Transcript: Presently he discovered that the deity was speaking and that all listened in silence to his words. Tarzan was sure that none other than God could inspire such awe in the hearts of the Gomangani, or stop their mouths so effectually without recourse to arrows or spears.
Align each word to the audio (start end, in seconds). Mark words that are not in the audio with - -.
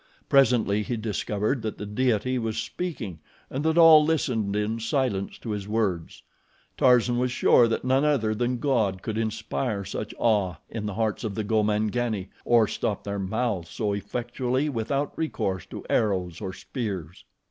Presently 0.29 0.81
he 0.81 0.97
discovered 0.97 1.61
that 1.61 1.77
the 1.77 1.85
deity 1.85 2.39
was 2.39 2.57
speaking 2.57 3.19
and 3.51 3.63
that 3.63 3.77
all 3.77 4.03
listened 4.03 4.55
in 4.55 4.79
silence 4.79 5.37
to 5.37 5.51
his 5.51 5.67
words. 5.67 6.23
Tarzan 6.75 7.19
was 7.19 7.31
sure 7.31 7.67
that 7.67 7.85
none 7.85 8.03
other 8.03 8.33
than 8.33 8.57
God 8.57 9.03
could 9.03 9.19
inspire 9.19 9.85
such 9.85 10.11
awe 10.17 10.55
in 10.71 10.87
the 10.87 10.95
hearts 10.95 11.23
of 11.23 11.35
the 11.35 11.43
Gomangani, 11.43 12.29
or 12.45 12.67
stop 12.67 13.03
their 13.03 13.19
mouths 13.19 13.69
so 13.69 13.93
effectually 13.93 14.69
without 14.69 15.15
recourse 15.15 15.67
to 15.67 15.85
arrows 15.87 16.41
or 16.41 16.51
spears. 16.51 17.23